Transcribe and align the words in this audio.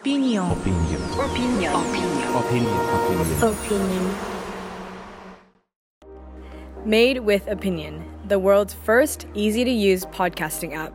Opinion. 0.00 0.50
Opinion. 0.50 1.02
Opinion. 1.20 1.72
Opinion. 1.72 2.28
Opinion. 2.34 3.42
Opinion. 3.44 4.14
Made 6.84 7.20
with 7.20 7.46
Opinion, 7.46 8.04
the 8.26 8.40
world's 8.40 8.74
first 8.74 9.28
easy 9.34 9.62
to 9.62 9.70
use 9.70 10.04
podcasting 10.06 10.74
app. 10.74 10.92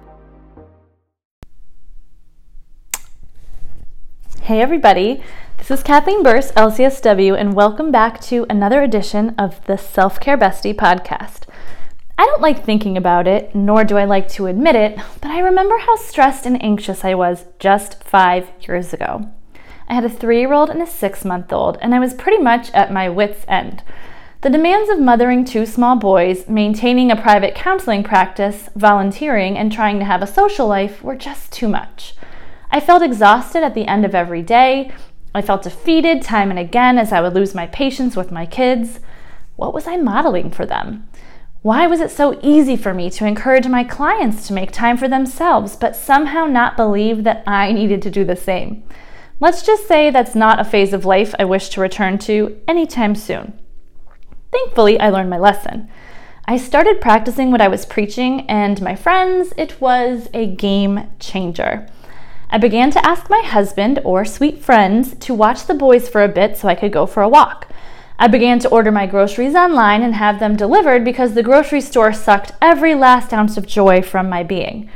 Hey 4.42 4.60
everybody, 4.60 5.24
this 5.58 5.72
is 5.72 5.82
Kathleen 5.82 6.22
Burse, 6.22 6.52
LCSW, 6.52 7.40
and 7.40 7.54
welcome 7.54 7.92
back 7.92 8.20
to 8.24 8.46
another 8.50 8.82
edition 8.82 9.34
of 9.38 9.66
the 9.66 9.78
Self 9.78 10.20
Care 10.20 10.38
Bestie 10.38 10.76
podcast. 10.76 11.48
I 12.20 12.26
don't 12.26 12.42
like 12.42 12.66
thinking 12.66 12.98
about 12.98 13.28
it, 13.28 13.56
nor 13.56 13.86
do 13.86 13.96
I 13.96 14.04
like 14.04 14.28
to 14.32 14.48
admit 14.48 14.76
it, 14.76 15.00
but 15.22 15.32
I 15.32 15.40
remember 15.40 15.78
how 15.78 15.96
stressed 15.96 16.46
and 16.46 16.62
anxious 16.62 17.06
I 17.06 17.14
was 17.14 17.46
just 17.60 18.04
five 18.04 18.50
years 18.68 18.92
ago. 18.92 19.32
I 19.88 19.94
had 19.94 20.04
a 20.04 20.10
three 20.10 20.42
year 20.42 20.52
old 20.52 20.70
and 20.70 20.82
a 20.82 20.86
six 20.86 21.24
month 21.24 21.54
old, 21.54 21.78
and 21.82 21.96
I 21.96 22.00
was 22.00 22.14
pretty 22.14 22.38
much 22.44 22.72
at 22.72 22.92
my 22.92 23.08
wits' 23.08 23.46
end. 23.48 23.84
The 24.42 24.50
demands 24.50 24.90
of 24.90 25.00
mothering 25.00 25.46
two 25.46 25.66
small 25.66 25.96
boys, 25.96 26.46
maintaining 26.50 27.10
a 27.10 27.16
private 27.16 27.56
counseling 27.56 28.04
practice, 28.04 28.68
volunteering, 28.76 29.58
and 29.58 29.72
trying 29.72 29.98
to 30.00 30.06
have 30.06 30.22
a 30.22 30.28
social 30.28 30.68
life 30.68 31.02
were 31.02 31.16
just 31.16 31.54
too 31.54 31.70
much. 31.70 32.16
I 32.70 32.82
felt 32.82 33.02
exhausted 33.02 33.64
at 33.64 33.76
the 33.76 33.88
end 33.88 34.04
of 34.04 34.14
every 34.14 34.42
day. 34.42 34.92
I 35.34 35.42
felt 35.42 35.64
defeated 35.64 36.22
time 36.22 36.50
and 36.50 36.60
again 36.60 36.98
as 36.98 37.14
I 37.14 37.22
would 37.22 37.34
lose 37.34 37.56
my 37.56 37.68
patience 37.68 38.18
with 38.18 38.30
my 38.30 38.46
kids. 38.46 39.00
What 39.56 39.74
was 39.74 39.88
I 39.88 39.96
modeling 39.96 40.52
for 40.52 40.66
them? 40.66 41.08
Why 41.62 41.88
was 41.88 42.00
it 42.00 42.10
so 42.10 42.40
easy 42.42 42.78
for 42.78 42.94
me 42.94 43.10
to 43.10 43.26
encourage 43.26 43.68
my 43.68 43.84
clients 43.84 44.48
to 44.48 44.54
make 44.54 44.72
time 44.72 44.96
for 44.96 45.10
themselves, 45.10 45.76
but 45.76 45.94
somehow 45.94 46.46
not 46.46 46.78
believe 46.78 47.26
that 47.26 47.44
I 47.46 47.74
needed 47.74 48.02
to 48.04 48.10
do 48.10 48.24
the 48.24 48.38
same? 48.38 48.82
Let's 49.42 49.62
just 49.62 49.86
say 49.86 50.10
that's 50.10 50.36
not 50.36 50.62
a 50.62 50.64
phase 50.64 50.94
of 50.94 51.04
life 51.04 51.36
I 51.38 51.44
wish 51.44 51.68
to 51.70 51.82
return 51.82 52.18
to 52.20 52.58
anytime 52.66 53.14
soon. 53.14 53.60
Thankfully, 54.54 54.98
I 55.02 55.10
learned 55.10 55.30
my 55.30 55.38
lesson. 55.38 55.90
I 56.46 56.56
started 56.56 57.02
practicing 57.02 57.52
what 57.52 57.62
I 57.62 57.68
was 57.68 57.86
preaching, 57.86 58.50
and 58.50 58.82
my 58.82 58.96
friends, 58.96 59.54
it 59.58 59.82
was 59.82 60.30
a 60.34 60.48
game 60.48 61.10
changer. 61.20 61.88
I 62.50 62.58
began 62.58 62.90
to 62.92 63.06
ask 63.06 63.30
my 63.30 63.42
husband 63.42 64.00
or 64.06 64.24
sweet 64.24 64.64
friends 64.64 65.14
to 65.16 65.34
watch 65.34 65.68
the 65.68 65.74
boys 65.74 66.08
for 66.08 66.24
a 66.24 66.30
bit 66.30 66.58
so 66.58 66.70
I 66.70 66.76
could 66.76 66.94
go 66.94 67.06
for 67.06 67.22
a 67.22 67.30
walk. 67.30 67.68
I 68.22 68.28
began 68.28 68.60
to 68.60 68.70
order 68.70 68.92
my 68.92 69.06
groceries 69.06 69.56
online 69.56 70.04
and 70.04 70.14
have 70.14 70.40
them 70.40 70.58
delivered 70.58 71.06
because 71.06 71.34
the 71.36 71.44
grocery 71.44 71.80
store 71.80 72.12
sucked 72.12 72.52
every 72.62 72.94
last 72.94 73.34
ounce 73.34 73.56
of 73.56 73.66
joy 73.66 74.02
from 74.02 74.28
my 74.28 74.44
being. 74.44 74.90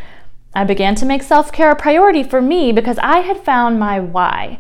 I 0.53 0.65
began 0.65 0.93
to 0.95 1.05
make 1.05 1.23
self 1.23 1.49
care 1.49 1.71
a 1.71 1.75
priority 1.75 2.21
for 2.21 2.41
me 2.41 2.73
because 2.73 2.97
I 2.99 3.19
had 3.19 3.37
found 3.37 3.79
my 3.79 3.97
why. 4.01 4.59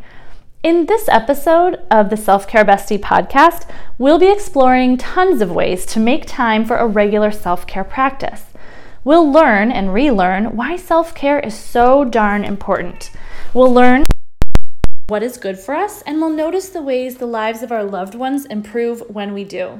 In 0.63 0.85
this 0.85 1.09
episode 1.09 1.77
of 1.91 2.09
the 2.09 2.15
Self 2.15 2.47
Care 2.47 2.63
Bestie 2.63 2.97
podcast, 2.97 3.69
we'll 3.97 4.17
be 4.17 4.31
exploring 4.31 4.95
tons 4.95 5.41
of 5.41 5.51
ways 5.51 5.85
to 5.87 5.99
make 5.99 6.25
time 6.25 6.63
for 6.63 6.77
a 6.77 6.87
regular 6.87 7.31
self 7.31 7.67
care 7.67 7.83
practice. 7.83 8.45
We'll 9.03 9.29
learn 9.29 9.73
and 9.73 9.93
relearn 9.93 10.55
why 10.55 10.77
self 10.77 11.13
care 11.13 11.41
is 11.41 11.53
so 11.53 12.05
darn 12.05 12.45
important. 12.45 13.11
We'll 13.53 13.73
learn 13.73 14.05
what 15.13 15.21
is 15.21 15.37
good 15.37 15.59
for 15.59 15.75
us, 15.75 16.01
and 16.07 16.19
we'll 16.19 16.27
notice 16.31 16.69
the 16.69 16.81
ways 16.81 17.17
the 17.17 17.27
lives 17.27 17.61
of 17.61 17.71
our 17.71 17.83
loved 17.83 18.15
ones 18.15 18.47
improve 18.47 18.99
when 19.07 19.31
we 19.31 19.43
do. 19.43 19.79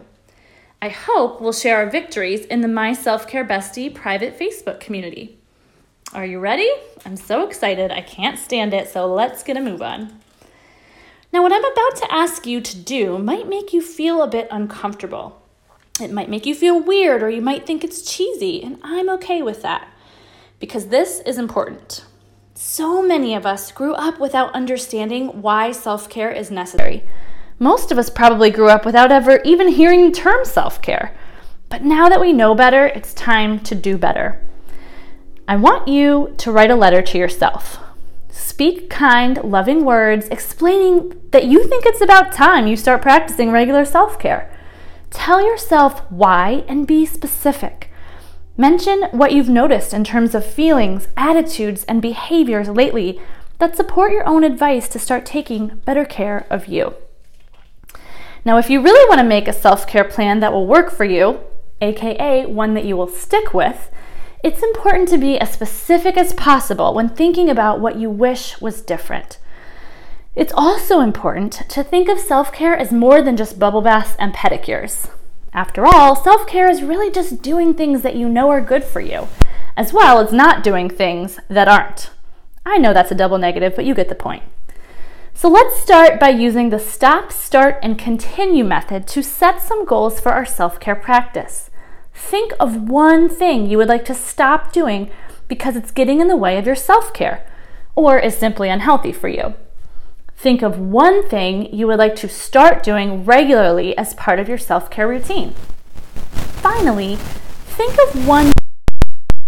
I 0.79 0.89
hope 0.89 1.41
we'll 1.41 1.51
share 1.51 1.77
our 1.77 1.89
victories 1.89 2.45
in 2.45 2.61
the 2.61 2.67
My 2.67 2.93
Self 2.93 3.27
Care 3.27 3.43
Bestie 3.43 3.91
private 3.91 4.37
Facebook 4.37 4.79
community. 4.79 5.39
Are 6.13 6.23
you 6.23 6.37
ready? 6.37 6.69
I'm 7.03 7.17
so 7.17 7.47
excited. 7.47 7.89
I 7.89 8.01
can't 8.01 8.37
stand 8.37 8.75
it, 8.75 8.89
so 8.89 9.11
let's 9.11 9.41
get 9.41 9.57
a 9.57 9.59
move 9.59 9.81
on. 9.81 10.19
Now, 11.31 11.41
what 11.41 11.51
I'm 11.51 11.65
about 11.65 11.95
to 12.03 12.13
ask 12.13 12.45
you 12.45 12.61
to 12.61 12.77
do 12.77 13.17
might 13.17 13.49
make 13.49 13.73
you 13.73 13.81
feel 13.81 14.21
a 14.21 14.27
bit 14.27 14.47
uncomfortable. 14.51 15.41
It 15.99 16.11
might 16.11 16.29
make 16.29 16.45
you 16.45 16.53
feel 16.53 16.79
weird, 16.79 17.23
or 17.23 17.31
you 17.31 17.41
might 17.41 17.65
think 17.65 17.83
it's 17.83 18.03
cheesy, 18.03 18.61
and 18.61 18.77
I'm 18.83 19.09
okay 19.09 19.41
with 19.41 19.63
that 19.63 19.87
because 20.59 20.89
this 20.89 21.21
is 21.21 21.39
important. 21.39 22.05
So 22.55 23.01
many 23.01 23.33
of 23.33 23.47
us 23.47 23.71
grew 23.71 23.93
up 23.93 24.19
without 24.19 24.53
understanding 24.53 25.41
why 25.41 25.71
self 25.71 26.07
care 26.07 26.29
is 26.29 26.51
necessary. 26.51 27.03
Most 27.57 27.91
of 27.91 27.97
us 27.97 28.11
probably 28.11 28.51
grew 28.51 28.69
up 28.69 28.85
without 28.85 29.11
ever 29.11 29.41
even 29.43 29.69
hearing 29.69 30.05
the 30.05 30.15
term 30.15 30.45
self 30.45 30.79
care. 30.79 31.15
But 31.69 31.83
now 31.83 32.09
that 32.09 32.21
we 32.21 32.31
know 32.31 32.53
better, 32.53 32.85
it's 32.85 33.15
time 33.15 33.59
to 33.61 33.73
do 33.73 33.97
better. 33.97 34.39
I 35.47 35.55
want 35.55 35.87
you 35.87 36.35
to 36.37 36.51
write 36.51 36.69
a 36.69 36.75
letter 36.75 37.01
to 37.01 37.17
yourself. 37.17 37.79
Speak 38.29 38.87
kind, 38.87 39.43
loving 39.43 39.83
words 39.83 40.27
explaining 40.29 41.19
that 41.31 41.45
you 41.45 41.63
think 41.63 41.87
it's 41.87 42.01
about 42.01 42.33
time 42.33 42.67
you 42.67 42.77
start 42.77 43.01
practicing 43.01 43.49
regular 43.49 43.83
self 43.83 44.19
care. 44.19 44.55
Tell 45.09 45.43
yourself 45.43 46.01
why 46.11 46.63
and 46.67 46.85
be 46.85 47.07
specific. 47.07 47.89
Mention 48.55 49.03
what 49.11 49.31
you've 49.31 49.49
noticed 49.49 49.95
in 49.95 50.03
terms 50.03 50.35
of 50.35 50.45
feelings, 50.45 51.07
attitudes, 51.17 51.83
and 51.85 52.03
behaviors 52.03 52.69
lately 52.69 53.19
that 53.57 53.75
support 53.75 54.11
your 54.11 54.27
own 54.27 54.43
advice 54.43 54.87
to 54.89 54.99
start 54.99 55.25
taking 55.25 55.81
better 55.85 56.05
care 56.05 56.45
of 56.51 56.67
you. 56.67 56.93
Now, 58.45 58.57
if 58.57 58.69
you 58.69 58.79
really 58.79 59.09
want 59.09 59.19
to 59.19 59.27
make 59.27 59.47
a 59.47 59.53
self 59.53 59.87
care 59.87 60.03
plan 60.03 60.39
that 60.41 60.53
will 60.53 60.67
work 60.67 60.91
for 60.91 61.03
you, 61.03 61.39
aka 61.81 62.45
one 62.45 62.75
that 62.75 62.85
you 62.85 62.95
will 62.95 63.07
stick 63.07 63.55
with, 63.55 63.89
it's 64.43 64.61
important 64.61 65.09
to 65.09 65.17
be 65.17 65.39
as 65.39 65.51
specific 65.51 66.15
as 66.15 66.33
possible 66.33 66.93
when 66.93 67.09
thinking 67.09 67.49
about 67.49 67.79
what 67.79 67.95
you 67.95 68.09
wish 68.11 68.61
was 68.61 68.81
different. 68.81 69.39
It's 70.35 70.53
also 70.53 70.99
important 70.99 71.63
to 71.69 71.83
think 71.83 72.07
of 72.07 72.19
self 72.19 72.51
care 72.51 72.77
as 72.77 72.91
more 72.91 73.23
than 73.23 73.35
just 73.35 73.57
bubble 73.57 73.81
baths 73.81 74.15
and 74.19 74.31
pedicures. 74.31 75.09
After 75.53 75.85
all, 75.85 76.15
self 76.15 76.47
care 76.47 76.67
is 76.67 76.81
really 76.81 77.11
just 77.11 77.41
doing 77.41 77.73
things 77.73 78.01
that 78.01 78.15
you 78.15 78.27
know 78.27 78.49
are 78.49 78.61
good 78.61 78.83
for 78.83 79.01
you, 79.01 79.27
as 79.77 79.93
well 79.93 80.19
as 80.19 80.33
not 80.33 80.63
doing 80.63 80.89
things 80.89 81.39
that 81.47 81.67
aren't. 81.67 82.09
I 82.65 82.77
know 82.77 82.93
that's 82.93 83.11
a 83.11 83.15
double 83.15 83.37
negative, 83.37 83.75
but 83.75 83.85
you 83.85 83.93
get 83.93 84.09
the 84.09 84.15
point. 84.15 84.43
So 85.35 85.49
let's 85.49 85.79
start 85.79 86.19
by 86.19 86.29
using 86.29 86.69
the 86.69 86.79
stop, 86.79 87.31
start, 87.31 87.77
and 87.83 87.99
continue 87.99 88.63
method 88.63 89.07
to 89.07 89.21
set 89.21 89.61
some 89.61 89.85
goals 89.85 90.19
for 90.19 90.31
our 90.31 90.45
self 90.45 90.79
care 90.79 90.95
practice. 90.95 91.69
Think 92.13 92.53
of 92.59 92.89
one 92.89 93.29
thing 93.29 93.67
you 93.67 93.77
would 93.77 93.89
like 93.89 94.05
to 94.05 94.15
stop 94.15 94.71
doing 94.71 95.11
because 95.47 95.75
it's 95.75 95.91
getting 95.91 96.19
in 96.19 96.29
the 96.29 96.37
way 96.37 96.57
of 96.57 96.65
your 96.65 96.75
self 96.75 97.13
care 97.13 97.45
or 97.95 98.17
is 98.17 98.35
simply 98.35 98.69
unhealthy 98.69 99.11
for 99.11 99.27
you. 99.27 99.53
Think 100.37 100.61
of 100.61 100.77
one 100.77 101.27
thing 101.27 101.73
you 101.73 101.87
would 101.87 101.99
like 101.99 102.15
to 102.17 102.27
start 102.27 102.83
doing 102.83 103.23
regularly 103.23 103.97
as 103.97 104.13
part 104.13 104.39
of 104.39 104.49
your 104.49 104.57
self 104.57 104.89
care 104.89 105.07
routine. 105.07 105.53
Finally, 106.61 107.15
think 107.17 107.97
of 108.07 108.27
one 108.27 108.45
thing 108.45 108.53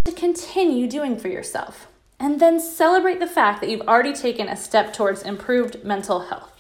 to 0.06 0.12
continue 0.12 0.88
doing 0.88 1.18
for 1.18 1.28
yourself, 1.28 1.88
and 2.20 2.40
then 2.40 2.60
celebrate 2.60 3.20
the 3.20 3.28
fact 3.28 3.62
that 3.62 3.70
you've 3.70 3.88
already 3.88 4.14
taken 4.14 4.48
a 4.48 4.56
step 4.56 4.94
towards 4.94 5.24
improved 5.24 5.84
mental 5.84 6.28
health. 6.28 6.52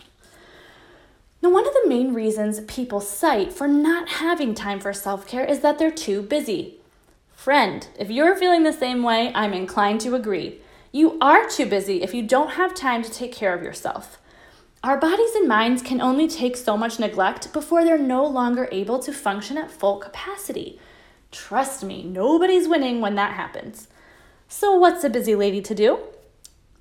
Now, 1.41 1.51
one 1.51 1.67
of 1.67 1.73
the 1.73 1.87
main 1.87 2.13
reasons 2.13 2.59
people 2.61 2.99
cite 2.99 3.53
for 3.53 3.67
not 3.67 4.09
having 4.09 4.55
time 4.55 4.79
for 4.79 4.93
self 4.93 5.27
care 5.27 5.45
is 5.45 5.59
that 5.59 5.77
they're 5.77 5.91
too 5.91 6.21
busy. 6.21 6.79
Friend, 7.33 7.87
if 7.99 8.09
you're 8.09 8.35
feeling 8.35 8.63
the 8.63 8.73
same 8.73 9.03
way, 9.03 9.31
I'm 9.35 9.53
inclined 9.53 10.01
to 10.01 10.15
agree. 10.15 10.59
You 10.95 11.17
are 11.19 11.45
too 11.49 11.65
busy 11.65 12.01
if 12.01 12.13
you 12.13 12.23
don't 12.23 12.51
have 12.51 12.73
time 12.73 13.03
to 13.03 13.11
take 13.11 13.33
care 13.33 13.53
of 13.53 13.61
yourself. 13.61 14.17
Our 14.81 14.97
bodies 14.97 15.35
and 15.35 15.45
minds 15.45 15.81
can 15.81 15.99
only 15.99 16.25
take 16.25 16.55
so 16.55 16.77
much 16.77 17.01
neglect 17.01 17.51
before 17.51 17.83
they're 17.83 17.97
no 17.97 18.25
longer 18.25 18.69
able 18.71 18.99
to 18.99 19.11
function 19.11 19.57
at 19.57 19.69
full 19.69 19.97
capacity. 19.97 20.79
Trust 21.33 21.83
me, 21.83 22.01
nobody's 22.01 22.69
winning 22.69 23.01
when 23.01 23.15
that 23.15 23.33
happens. 23.33 23.89
So, 24.47 24.73
what's 24.79 25.03
a 25.03 25.09
busy 25.09 25.35
lady 25.35 25.61
to 25.63 25.75
do? 25.75 25.99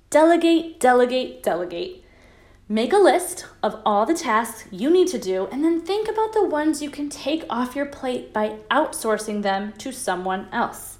Delegate, 0.09 0.79
delegate, 0.79 1.43
delegate. 1.43 2.01
Make 2.69 2.93
a 2.93 2.97
list 2.97 3.45
of 3.61 3.81
all 3.85 4.05
the 4.05 4.13
tasks 4.13 4.63
you 4.71 4.89
need 4.89 5.09
to 5.09 5.19
do 5.19 5.47
and 5.51 5.61
then 5.61 5.81
think 5.81 6.07
about 6.07 6.31
the 6.31 6.45
ones 6.45 6.81
you 6.81 6.89
can 6.89 7.09
take 7.09 7.43
off 7.49 7.75
your 7.75 7.85
plate 7.85 8.31
by 8.31 8.59
outsourcing 8.71 9.41
them 9.41 9.73
to 9.79 9.91
someone 9.91 10.47
else. 10.53 10.99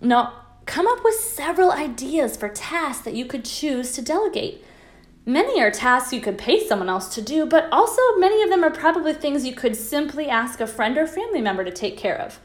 Now, 0.00 0.41
come 0.66 0.86
up 0.86 1.04
with 1.04 1.14
several 1.14 1.72
ideas 1.72 2.36
for 2.36 2.48
tasks 2.48 3.04
that 3.04 3.14
you 3.14 3.24
could 3.24 3.44
choose 3.44 3.92
to 3.92 4.02
delegate. 4.02 4.64
Many 5.24 5.60
are 5.60 5.70
tasks 5.70 6.12
you 6.12 6.20
could 6.20 6.36
pay 6.36 6.66
someone 6.66 6.88
else 6.88 7.14
to 7.14 7.22
do, 7.22 7.46
but 7.46 7.68
also 7.70 8.00
many 8.16 8.42
of 8.42 8.50
them 8.50 8.64
are 8.64 8.70
probably 8.70 9.12
things 9.12 9.46
you 9.46 9.54
could 9.54 9.76
simply 9.76 10.28
ask 10.28 10.60
a 10.60 10.66
friend 10.66 10.98
or 10.98 11.06
family 11.06 11.40
member 11.40 11.64
to 11.64 11.70
take 11.70 11.96
care 11.96 12.18
of. 12.18 12.40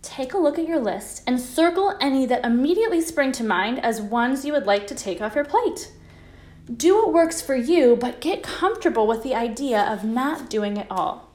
Take 0.00 0.32
a 0.32 0.38
look 0.38 0.58
at 0.58 0.68
your 0.68 0.78
list 0.78 1.22
and 1.26 1.40
circle 1.40 1.96
any 2.00 2.24
that 2.26 2.44
immediately 2.44 3.00
spring 3.00 3.32
to 3.32 3.44
mind 3.44 3.84
as 3.84 4.00
ones 4.00 4.44
you 4.44 4.52
would 4.52 4.66
like 4.66 4.86
to 4.86 4.94
take 4.94 5.20
off 5.20 5.34
your 5.34 5.44
plate. 5.44 5.92
Do 6.74 6.94
what 6.96 7.12
works 7.12 7.40
for 7.40 7.56
you, 7.56 7.96
but 7.96 8.20
get 8.20 8.42
comfortable 8.42 9.06
with 9.06 9.22
the 9.22 9.34
idea 9.34 9.80
of 9.80 10.04
not 10.04 10.48
doing 10.48 10.76
it 10.76 10.86
all. 10.90 11.27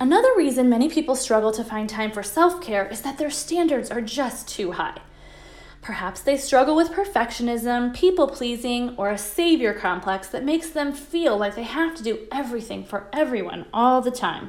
Another 0.00 0.30
reason 0.34 0.70
many 0.70 0.88
people 0.88 1.14
struggle 1.14 1.52
to 1.52 1.62
find 1.62 1.86
time 1.86 2.10
for 2.10 2.22
self 2.22 2.62
care 2.62 2.86
is 2.86 3.02
that 3.02 3.18
their 3.18 3.28
standards 3.28 3.90
are 3.90 4.00
just 4.00 4.48
too 4.48 4.72
high. 4.72 4.98
Perhaps 5.82 6.22
they 6.22 6.38
struggle 6.38 6.74
with 6.74 6.92
perfectionism, 6.92 7.94
people 7.94 8.26
pleasing, 8.26 8.96
or 8.96 9.10
a 9.10 9.18
savior 9.18 9.74
complex 9.74 10.28
that 10.28 10.42
makes 10.42 10.70
them 10.70 10.94
feel 10.94 11.36
like 11.36 11.54
they 11.54 11.64
have 11.64 11.94
to 11.96 12.02
do 12.02 12.26
everything 12.32 12.82
for 12.82 13.08
everyone 13.12 13.66
all 13.74 14.00
the 14.00 14.10
time. 14.10 14.48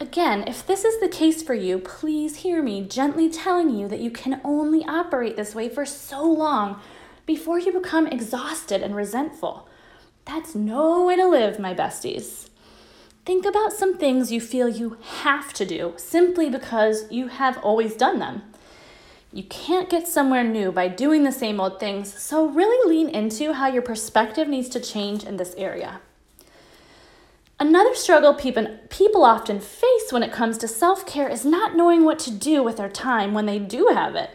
Again, 0.00 0.42
if 0.48 0.66
this 0.66 0.84
is 0.84 0.98
the 0.98 1.08
case 1.08 1.40
for 1.40 1.54
you, 1.54 1.78
please 1.78 2.38
hear 2.38 2.64
me 2.64 2.84
gently 2.84 3.30
telling 3.30 3.70
you 3.70 3.86
that 3.86 4.00
you 4.00 4.10
can 4.10 4.40
only 4.42 4.84
operate 4.86 5.36
this 5.36 5.54
way 5.54 5.68
for 5.68 5.86
so 5.86 6.24
long 6.24 6.80
before 7.26 7.60
you 7.60 7.72
become 7.72 8.08
exhausted 8.08 8.82
and 8.82 8.96
resentful. 8.96 9.68
That's 10.24 10.56
no 10.56 11.04
way 11.04 11.14
to 11.14 11.26
live, 11.28 11.60
my 11.60 11.74
besties. 11.74 12.48
Think 13.24 13.46
about 13.46 13.72
some 13.72 13.96
things 13.96 14.32
you 14.32 14.40
feel 14.40 14.68
you 14.68 14.96
have 15.20 15.52
to 15.52 15.64
do 15.64 15.94
simply 15.96 16.50
because 16.50 17.10
you 17.10 17.28
have 17.28 17.56
always 17.58 17.94
done 17.94 18.18
them. 18.18 18.42
You 19.32 19.44
can't 19.44 19.88
get 19.88 20.08
somewhere 20.08 20.42
new 20.42 20.72
by 20.72 20.88
doing 20.88 21.22
the 21.22 21.30
same 21.30 21.60
old 21.60 21.78
things, 21.78 22.12
so 22.20 22.46
really 22.46 22.92
lean 22.92 23.08
into 23.08 23.52
how 23.52 23.68
your 23.68 23.82
perspective 23.82 24.48
needs 24.48 24.68
to 24.70 24.80
change 24.80 25.22
in 25.22 25.36
this 25.36 25.54
area. 25.56 26.00
Another 27.60 27.94
struggle 27.94 28.34
people 28.34 29.24
often 29.24 29.60
face 29.60 30.10
when 30.10 30.24
it 30.24 30.32
comes 30.32 30.58
to 30.58 30.66
self 30.66 31.06
care 31.06 31.28
is 31.28 31.44
not 31.44 31.76
knowing 31.76 32.04
what 32.04 32.18
to 32.20 32.30
do 32.32 32.60
with 32.60 32.76
their 32.76 32.88
time 32.88 33.34
when 33.34 33.46
they 33.46 33.60
do 33.60 33.90
have 33.94 34.16
it. 34.16 34.30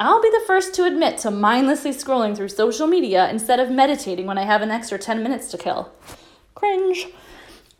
I'll 0.00 0.22
be 0.22 0.30
the 0.30 0.42
first 0.46 0.74
to 0.74 0.86
admit 0.86 1.18
to 1.18 1.30
mindlessly 1.30 1.90
scrolling 1.90 2.34
through 2.34 2.48
social 2.48 2.86
media 2.86 3.28
instead 3.28 3.60
of 3.60 3.70
meditating 3.70 4.26
when 4.26 4.38
I 4.38 4.44
have 4.44 4.62
an 4.62 4.70
extra 4.70 4.98
10 4.98 5.22
minutes 5.22 5.50
to 5.50 5.58
kill. 5.58 5.92
Cringe. 6.54 7.08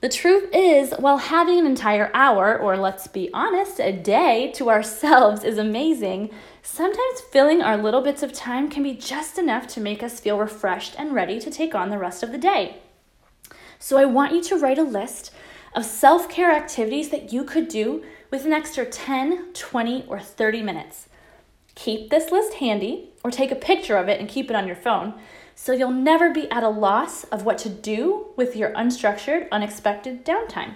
The 0.04 0.10
truth 0.10 0.50
is, 0.52 0.92
while 0.98 1.16
having 1.16 1.58
an 1.58 1.64
entire 1.64 2.10
hour, 2.12 2.58
or 2.58 2.76
let's 2.76 3.06
be 3.06 3.30
honest, 3.32 3.80
a 3.80 3.90
day 3.90 4.52
to 4.56 4.68
ourselves 4.68 5.44
is 5.44 5.56
amazing, 5.56 6.28
sometimes 6.60 7.22
filling 7.32 7.62
our 7.62 7.78
little 7.78 8.02
bits 8.02 8.22
of 8.22 8.30
time 8.30 8.68
can 8.68 8.82
be 8.82 8.92
just 8.92 9.38
enough 9.38 9.66
to 9.68 9.80
make 9.80 10.02
us 10.02 10.20
feel 10.20 10.36
refreshed 10.36 10.94
and 10.98 11.14
ready 11.14 11.40
to 11.40 11.50
take 11.50 11.74
on 11.74 11.88
the 11.88 11.96
rest 11.96 12.22
of 12.22 12.32
the 12.32 12.36
day. 12.36 12.82
So 13.78 13.96
I 13.96 14.04
want 14.04 14.34
you 14.34 14.42
to 14.42 14.58
write 14.58 14.76
a 14.76 14.82
list 14.82 15.32
of 15.74 15.86
self 15.86 16.28
care 16.28 16.52
activities 16.52 17.08
that 17.08 17.32
you 17.32 17.42
could 17.42 17.68
do 17.68 18.04
with 18.30 18.44
an 18.44 18.52
extra 18.52 18.84
10, 18.84 19.54
20, 19.54 20.04
or 20.06 20.20
30 20.20 20.60
minutes. 20.60 21.08
Keep 21.76 22.10
this 22.10 22.30
list 22.30 22.52
handy 22.56 23.08
or 23.24 23.30
take 23.30 23.50
a 23.50 23.56
picture 23.56 23.96
of 23.96 24.10
it 24.10 24.20
and 24.20 24.28
keep 24.28 24.50
it 24.50 24.56
on 24.56 24.66
your 24.66 24.76
phone 24.76 25.14
so 25.54 25.72
you'll 25.72 25.90
never 25.90 26.32
be 26.32 26.50
at 26.50 26.62
a 26.62 26.68
loss 26.68 27.24
of 27.24 27.44
what 27.44 27.58
to 27.58 27.68
do 27.68 28.26
with 28.36 28.56
your 28.56 28.70
unstructured, 28.70 29.50
unexpected 29.50 30.24
downtime. 30.24 30.74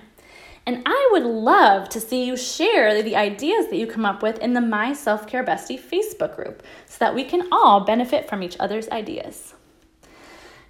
And 0.67 0.83
I 0.85 1.09
would 1.13 1.25
love 1.25 1.89
to 1.89 2.01
see 2.01 2.25
you 2.25 2.37
share 2.37 3.03
the 3.03 3.17
ideas 3.17 3.69
that 3.69 3.77
you 3.77 3.87
come 3.87 4.05
up 4.05 4.23
with 4.23 4.39
in 4.39 4.53
the 4.53 4.61
My 4.61 4.93
Self 4.93 5.27
Care 5.27 5.43
Bestie 5.43 5.81
Facebook 5.81 6.37
group 6.37 6.63
so 6.87 6.97
that 7.01 7.15
we 7.15 7.25
can 7.25 7.49
all 7.51 7.81
benefit 7.81 8.29
from 8.29 8.43
each 8.43 8.57
other's 8.61 8.89
ideas. 8.91 9.55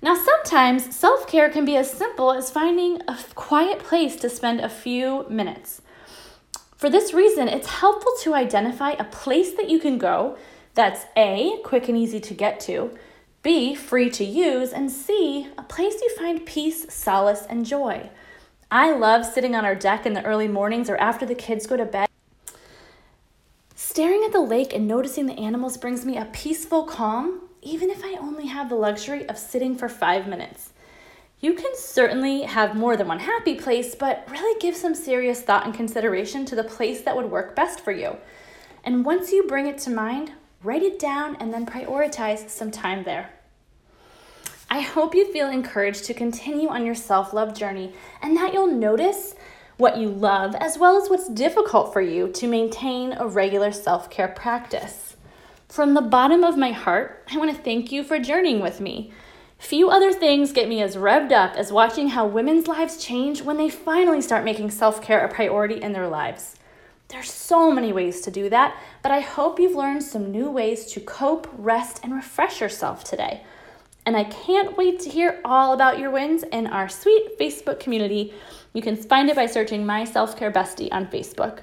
Now, 0.00 0.14
sometimes 0.14 0.94
self 0.94 1.26
care 1.26 1.50
can 1.50 1.64
be 1.64 1.76
as 1.76 1.90
simple 1.90 2.32
as 2.32 2.50
finding 2.50 3.02
a 3.08 3.18
quiet 3.34 3.80
place 3.80 4.14
to 4.16 4.30
spend 4.30 4.60
a 4.60 4.68
few 4.68 5.26
minutes. 5.28 5.82
For 6.76 6.88
this 6.88 7.12
reason, 7.12 7.48
it's 7.48 7.66
helpful 7.66 8.12
to 8.20 8.34
identify 8.34 8.92
a 8.92 9.04
place 9.04 9.52
that 9.54 9.68
you 9.68 9.80
can 9.80 9.98
go 9.98 10.38
that's 10.74 11.06
A, 11.16 11.58
quick 11.64 11.88
and 11.88 11.98
easy 11.98 12.20
to 12.20 12.34
get 12.34 12.60
to, 12.60 12.96
B, 13.42 13.74
free 13.74 14.10
to 14.10 14.24
use, 14.24 14.72
and 14.72 14.90
C, 14.90 15.48
a 15.56 15.62
place 15.62 16.00
you 16.02 16.14
find 16.16 16.44
peace, 16.44 16.92
solace, 16.92 17.46
and 17.48 17.64
joy. 17.64 18.10
I 18.70 18.92
love 18.92 19.24
sitting 19.24 19.54
on 19.54 19.64
our 19.64 19.74
deck 19.74 20.04
in 20.04 20.12
the 20.12 20.24
early 20.24 20.48
mornings 20.48 20.90
or 20.90 20.96
after 20.96 21.24
the 21.24 21.34
kids 21.34 21.66
go 21.66 21.76
to 21.76 21.84
bed. 21.84 22.08
Staring 23.74 24.22
at 24.24 24.32
the 24.32 24.40
lake 24.40 24.74
and 24.74 24.86
noticing 24.86 25.26
the 25.26 25.38
animals 25.38 25.76
brings 25.76 26.04
me 26.04 26.16
a 26.16 26.26
peaceful 26.26 26.84
calm 26.84 27.48
even 27.62 27.90
if 27.90 28.04
I 28.04 28.14
only 28.14 28.46
have 28.46 28.68
the 28.68 28.74
luxury 28.74 29.28
of 29.28 29.38
sitting 29.38 29.76
for 29.76 29.88
five 29.88 30.28
minutes. 30.28 30.72
You 31.40 31.54
can 31.54 31.72
certainly 31.76 32.42
have 32.42 32.76
more 32.76 32.96
than 32.96 33.08
one 33.08 33.20
happy 33.20 33.54
place, 33.54 33.94
but 33.94 34.26
really 34.30 34.58
give 34.60 34.76
some 34.76 34.94
serious 34.94 35.42
thought 35.42 35.64
and 35.64 35.74
consideration 35.74 36.44
to 36.46 36.56
the 36.56 36.64
place 36.64 37.02
that 37.02 37.16
would 37.16 37.30
work 37.30 37.54
best 37.54 37.80
for 37.80 37.92
you. 37.92 38.16
And 38.84 39.04
once 39.04 39.32
you 39.32 39.46
bring 39.46 39.66
it 39.66 39.78
to 39.78 39.90
mind, 39.90 40.32
write 40.62 40.82
it 40.82 40.98
down 40.98 41.36
and 41.36 41.52
then 41.52 41.66
prioritize 41.66 42.48
some 42.50 42.70
time 42.70 43.04
there. 43.04 43.30
I 44.70 44.80
hope 44.80 45.14
you 45.14 45.32
feel 45.32 45.48
encouraged 45.48 46.04
to 46.04 46.14
continue 46.14 46.68
on 46.68 46.84
your 46.84 46.94
self 46.94 47.32
love 47.32 47.54
journey 47.56 47.94
and 48.20 48.36
that 48.36 48.52
you'll 48.52 48.66
notice 48.74 49.34
what 49.78 49.96
you 49.96 50.08
love 50.08 50.54
as 50.56 50.76
well 50.76 51.00
as 51.00 51.08
what's 51.08 51.28
difficult 51.28 51.92
for 51.92 52.00
you 52.00 52.28
to 52.32 52.46
maintain 52.46 53.12
a 53.12 53.26
regular 53.26 53.72
self 53.72 54.10
care 54.10 54.28
practice. 54.28 55.16
From 55.68 55.94
the 55.94 56.02
bottom 56.02 56.44
of 56.44 56.56
my 56.56 56.72
heart, 56.72 57.24
I 57.30 57.38
want 57.38 57.54
to 57.54 57.62
thank 57.62 57.92
you 57.92 58.02
for 58.02 58.18
journeying 58.18 58.60
with 58.60 58.80
me. 58.80 59.12
Few 59.58 59.90
other 59.90 60.12
things 60.12 60.52
get 60.52 60.68
me 60.68 60.82
as 60.82 60.96
revved 60.96 61.32
up 61.32 61.54
as 61.56 61.72
watching 61.72 62.08
how 62.08 62.26
women's 62.26 62.68
lives 62.68 63.02
change 63.02 63.42
when 63.42 63.56
they 63.56 63.68
finally 63.68 64.20
start 64.20 64.44
making 64.44 64.70
self 64.70 65.00
care 65.00 65.24
a 65.24 65.32
priority 65.32 65.80
in 65.80 65.92
their 65.92 66.08
lives. 66.08 66.57
There's 67.08 67.32
so 67.32 67.72
many 67.72 67.90
ways 67.90 68.20
to 68.20 68.30
do 68.30 68.50
that, 68.50 68.76
but 69.02 69.10
I 69.10 69.20
hope 69.20 69.58
you've 69.58 69.74
learned 69.74 70.02
some 70.02 70.30
new 70.30 70.50
ways 70.50 70.84
to 70.92 71.00
cope, 71.00 71.48
rest, 71.56 72.00
and 72.02 72.14
refresh 72.14 72.60
yourself 72.60 73.02
today. 73.02 73.44
And 74.04 74.14
I 74.14 74.24
can't 74.24 74.76
wait 74.76 75.00
to 75.00 75.08
hear 75.08 75.40
all 75.42 75.72
about 75.72 75.98
your 75.98 76.10
wins 76.10 76.42
in 76.42 76.66
our 76.66 76.86
sweet 76.88 77.38
Facebook 77.38 77.80
community. 77.80 78.34
You 78.74 78.82
can 78.82 78.94
find 78.94 79.30
it 79.30 79.36
by 79.36 79.46
searching 79.46 79.86
My 79.86 80.04
Self 80.04 80.36
Care 80.36 80.52
Bestie 80.52 80.92
on 80.92 81.06
Facebook. 81.06 81.60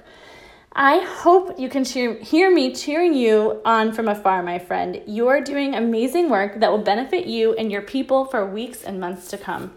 I 0.72 0.98
hope 0.98 1.58
you 1.60 1.68
can 1.68 1.84
cheer, 1.84 2.14
hear 2.14 2.50
me 2.50 2.74
cheering 2.74 3.14
you 3.14 3.62
on 3.64 3.92
from 3.92 4.08
afar, 4.08 4.42
my 4.42 4.58
friend. 4.58 5.00
You 5.06 5.28
are 5.28 5.40
doing 5.40 5.76
amazing 5.76 6.28
work 6.28 6.58
that 6.58 6.72
will 6.72 6.82
benefit 6.82 7.26
you 7.26 7.54
and 7.54 7.70
your 7.70 7.82
people 7.82 8.24
for 8.24 8.44
weeks 8.44 8.82
and 8.82 8.98
months 8.98 9.28
to 9.28 9.38
come. 9.38 9.72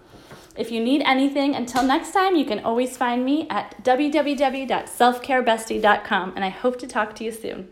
If 0.60 0.72
you 0.74 0.82
need 0.82 1.02
anything, 1.06 1.56
until 1.56 1.84
next 1.84 2.12
time, 2.12 2.36
you 2.36 2.44
can 2.44 2.60
always 2.60 2.98
find 2.98 3.24
me 3.24 3.48
at 3.50 3.82
www.selfcarebestie.com, 3.82 6.34
and 6.36 6.44
I 6.44 6.50
hope 6.50 6.78
to 6.80 6.88
talk 6.88 7.16
to 7.16 7.24
you 7.24 7.32
soon. 7.32 7.70